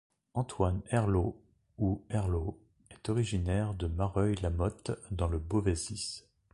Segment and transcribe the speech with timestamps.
[0.33, 1.35] Antoine Herlault
[1.77, 2.57] ou Erlault
[2.89, 6.25] est originaire de Mareuil-la-Motte dans le Beauvaisis.